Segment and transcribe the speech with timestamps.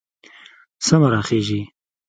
[0.85, 1.61] سمه راخېژي